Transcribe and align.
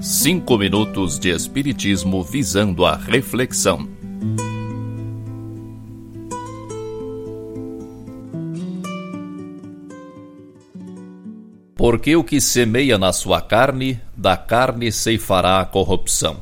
Cinco 0.00 0.56
minutos 0.56 1.18
de 1.18 1.28
Espiritismo 1.28 2.24
visando 2.24 2.86
a 2.86 2.96
reflexão. 2.96 3.86
Porque 11.76 12.16
o 12.16 12.24
que 12.24 12.40
semeia 12.40 12.96
na 12.96 13.12
sua 13.12 13.42
carne, 13.42 14.00
da 14.16 14.38
carne 14.38 14.90
ceifará 14.90 15.60
a 15.60 15.66
corrupção. 15.66 16.38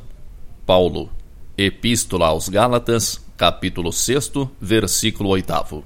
Paulo, 0.64 1.11
Epístola 1.58 2.29
aos 2.29 2.48
Gálatas, 2.48 3.25
capítulo 3.37 3.93
6, 3.93 4.32
versículo 4.59 5.29
8. 5.29 5.85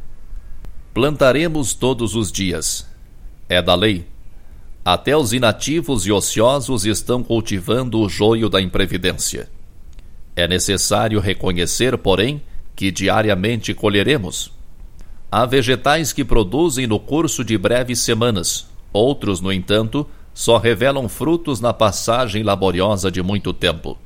Plantaremos 0.94 1.74
todos 1.74 2.14
os 2.14 2.30
dias. 2.30 2.88
É 3.48 3.60
da 3.60 3.74
lei. 3.74 4.06
Até 4.84 5.16
os 5.16 5.32
inativos 5.32 6.06
e 6.06 6.12
ociosos 6.12 6.86
estão 6.86 7.22
cultivando 7.24 8.00
o 8.00 8.08
joio 8.08 8.48
da 8.48 8.60
imprevidência. 8.60 9.50
É 10.36 10.46
necessário 10.46 11.18
reconhecer, 11.18 11.98
porém, 11.98 12.40
que 12.76 12.90
diariamente 12.90 13.74
colheremos. 13.74 14.52
Há 15.30 15.44
vegetais 15.44 16.12
que 16.12 16.24
produzem 16.24 16.86
no 16.86 17.00
curso 17.00 17.44
de 17.44 17.58
breves 17.58 17.98
semanas, 18.00 18.68
outros, 18.92 19.40
no 19.40 19.52
entanto, 19.52 20.06
só 20.32 20.56
revelam 20.56 21.08
frutos 21.08 21.60
na 21.60 21.72
passagem 21.72 22.42
laboriosa 22.42 23.10
de 23.10 23.22
muito 23.22 23.52
tempo. 23.52 23.98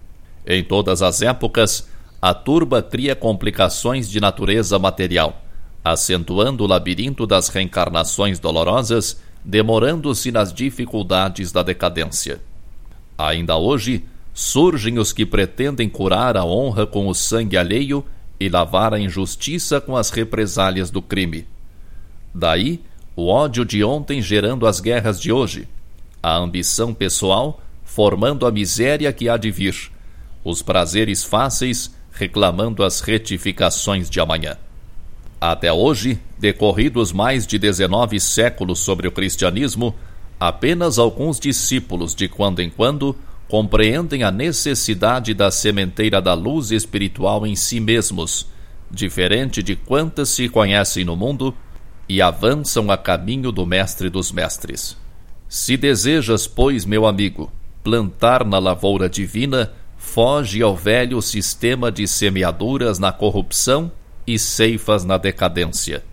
Em 0.46 0.64
todas 0.64 1.02
as 1.02 1.22
épocas, 1.22 1.88
a 2.24 2.32
turba 2.32 2.82
cria 2.82 3.14
complicações 3.14 4.08
de 4.08 4.18
natureza 4.18 4.78
material, 4.78 5.42
acentuando 5.84 6.64
o 6.64 6.66
labirinto 6.66 7.26
das 7.26 7.50
reencarnações 7.50 8.38
dolorosas, 8.38 9.20
demorando-se 9.44 10.32
nas 10.32 10.50
dificuldades 10.50 11.52
da 11.52 11.62
decadência. 11.62 12.40
Ainda 13.18 13.58
hoje, 13.58 14.06
surgem 14.32 14.98
os 14.98 15.12
que 15.12 15.26
pretendem 15.26 15.86
curar 15.86 16.34
a 16.34 16.46
honra 16.46 16.86
com 16.86 17.08
o 17.08 17.14
sangue 17.14 17.58
alheio 17.58 18.02
e 18.40 18.48
lavar 18.48 18.94
a 18.94 18.98
injustiça 18.98 19.78
com 19.78 19.94
as 19.94 20.08
represálias 20.08 20.90
do 20.90 21.02
crime. 21.02 21.46
Daí, 22.34 22.80
o 23.14 23.26
ódio 23.26 23.66
de 23.66 23.84
ontem 23.84 24.22
gerando 24.22 24.66
as 24.66 24.80
guerras 24.80 25.20
de 25.20 25.30
hoje, 25.30 25.68
a 26.22 26.34
ambição 26.38 26.94
pessoal 26.94 27.60
formando 27.84 28.46
a 28.46 28.50
miséria 28.50 29.12
que 29.12 29.28
há 29.28 29.36
de 29.36 29.50
vir, 29.50 29.92
os 30.42 30.62
prazeres 30.62 31.22
fáceis 31.22 31.92
reclamando 32.14 32.84
as 32.84 33.00
retificações 33.00 34.08
de 34.08 34.20
amanhã. 34.20 34.56
Até 35.40 35.72
hoje, 35.72 36.18
decorridos 36.38 37.12
mais 37.12 37.46
de 37.46 37.58
19 37.58 38.18
séculos 38.20 38.78
sobre 38.78 39.06
o 39.08 39.12
cristianismo, 39.12 39.94
apenas 40.38 40.98
alguns 40.98 41.38
discípulos, 41.38 42.14
de 42.14 42.28
quando 42.28 42.60
em 42.60 42.70
quando, 42.70 43.14
compreendem 43.48 44.22
a 44.22 44.30
necessidade 44.30 45.34
da 45.34 45.50
sementeira 45.50 46.22
da 46.22 46.32
luz 46.34 46.70
espiritual 46.70 47.46
em 47.46 47.54
si 47.54 47.78
mesmos, 47.78 48.46
diferente 48.90 49.62
de 49.62 49.76
quantas 49.76 50.30
se 50.30 50.48
conhecem 50.48 51.04
no 51.04 51.16
mundo, 51.16 51.54
e 52.08 52.22
avançam 52.22 52.90
a 52.90 52.96
caminho 52.96 53.50
do 53.50 53.66
Mestre 53.66 54.08
dos 54.08 54.30
Mestres. 54.30 54.96
Se 55.48 55.76
desejas, 55.76 56.46
pois, 56.46 56.84
meu 56.84 57.06
amigo, 57.06 57.50
plantar 57.82 58.44
na 58.44 58.58
lavoura 58.58 59.08
divina, 59.08 59.72
foge 60.04 60.62
ao 60.62 60.76
velho 60.76 61.20
sistema 61.20 61.90
de 61.90 62.06
semeaduras 62.06 63.00
na 63.00 63.10
corrupção 63.10 63.90
e 64.24 64.38
ceifas 64.38 65.04
na 65.04 65.16
decadência. 65.16 66.04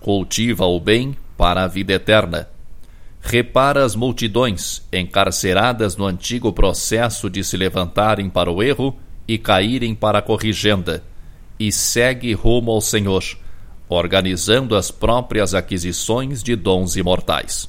Cultiva 0.00 0.64
o 0.64 0.80
bem 0.80 1.14
para 1.36 1.64
a 1.64 1.66
vida 1.66 1.92
eterna. 1.92 2.48
Repara 3.20 3.84
as 3.84 3.94
multidões 3.94 4.82
encarceradas 4.90 5.96
no 5.96 6.06
antigo 6.06 6.52
processo 6.52 7.28
de 7.28 7.44
se 7.44 7.56
levantarem 7.56 8.30
para 8.30 8.50
o 8.50 8.62
erro 8.62 8.96
e 9.28 9.36
caírem 9.36 9.94
para 9.94 10.20
a 10.20 10.22
corrigenda, 10.22 11.02
e 11.58 11.72
segue 11.72 12.32
rumo 12.32 12.70
ao 12.70 12.80
Senhor, 12.80 13.24
organizando 13.88 14.76
as 14.76 14.90
próprias 14.90 15.54
aquisições 15.54 16.42
de 16.42 16.56
dons 16.56 16.96
imortais 16.96 17.68